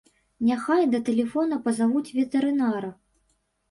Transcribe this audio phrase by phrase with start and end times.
[0.47, 2.95] Няхай да тэлефона пазавуць ветэрынара.